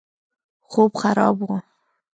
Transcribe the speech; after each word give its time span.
خوب 0.69 0.91
خراب 1.01 1.37
وو. 1.49 1.57